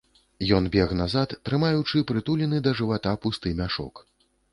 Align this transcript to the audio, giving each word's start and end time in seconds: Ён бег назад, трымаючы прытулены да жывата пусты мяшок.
Ён 0.57 0.69
бег 0.75 0.93
назад, 1.01 1.35
трымаючы 1.49 2.01
прытулены 2.13 2.61
да 2.69 2.73
жывата 2.79 3.13
пусты 3.27 3.53
мяшок. 3.61 4.03